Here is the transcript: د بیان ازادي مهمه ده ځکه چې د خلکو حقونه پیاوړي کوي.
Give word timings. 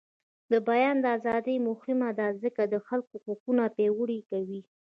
د 0.51 0.53
بیان 0.69 0.97
ازادي 1.17 1.55
مهمه 1.67 2.09
ده 2.19 2.27
ځکه 2.43 2.61
چې 2.65 2.69
د 2.73 2.75
خلکو 2.87 3.13
حقونه 3.25 3.63
پیاوړي 3.75 4.19
کوي. 4.29 4.61